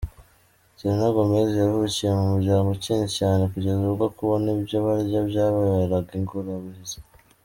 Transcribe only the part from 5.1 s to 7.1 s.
byababeraga ingorabahizi.